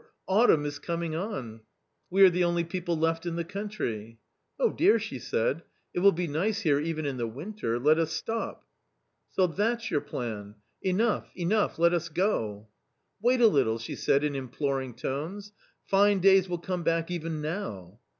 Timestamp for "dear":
4.71-4.97